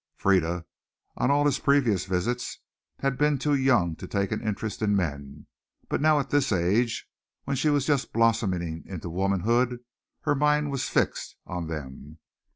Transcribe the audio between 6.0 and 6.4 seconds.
now at